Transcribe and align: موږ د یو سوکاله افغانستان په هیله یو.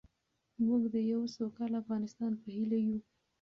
موږ 0.65 0.81
د 0.93 0.95
یو 1.11 1.21
سوکاله 1.35 1.75
افغانستان 1.83 2.31
په 2.41 2.47
هیله 2.55 2.77
یو. 2.87 2.97